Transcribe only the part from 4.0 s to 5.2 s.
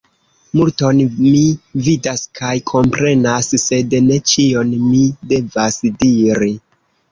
ne ĉion mi